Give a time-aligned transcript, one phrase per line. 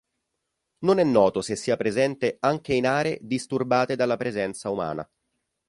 [0.79, 5.07] Non è noto se sia presente anche in aree disturbate dalla presenza umana.